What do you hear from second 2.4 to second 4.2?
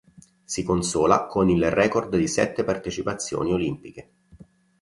partecipazioni olimpiche.